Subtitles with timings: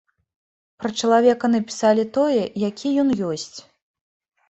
[0.83, 3.51] Пра чалавека напісалі тое, які ён ёсць.